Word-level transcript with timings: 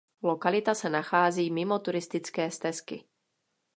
Lokalita 0.23 0.73
se 0.75 0.89
nachází 0.89 1.51
mimo 1.51 1.79
turistické 1.79 2.51
stezky. 2.51 3.03